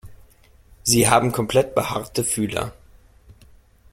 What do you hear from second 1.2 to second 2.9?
komplett behaarte Fühler.